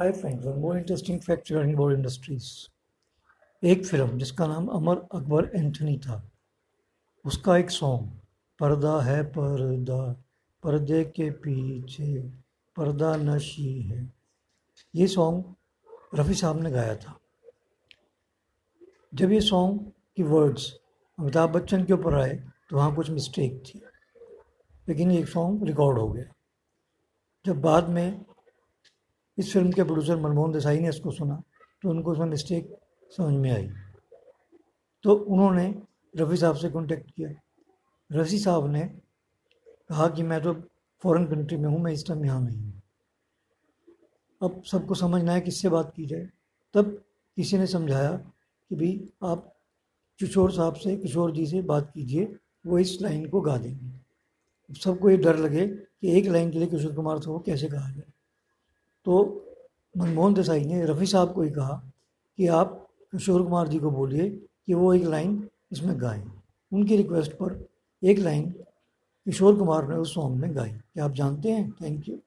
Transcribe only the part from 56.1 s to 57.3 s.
एक लाइन के लिए किशोर कुमार